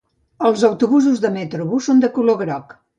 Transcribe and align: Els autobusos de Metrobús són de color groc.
Els 0.49 0.63
autobusos 0.69 1.23
de 1.27 1.33
Metrobús 1.37 1.91
són 1.91 2.05
de 2.07 2.13
color 2.21 2.45
groc. 2.45 2.79